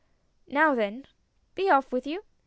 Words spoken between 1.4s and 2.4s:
be off with you!"